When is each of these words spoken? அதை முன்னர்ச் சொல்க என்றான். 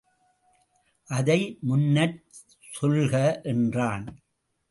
அதை 1.09 1.37
முன்னர்ச் 1.69 2.39
சொல்க 2.79 3.13
என்றான். 3.43 4.07